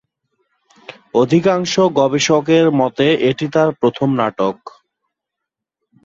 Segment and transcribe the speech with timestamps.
[1.15, 4.57] অধিকাংশ গবেষকের মতে এটি তার প্রথম নাটক।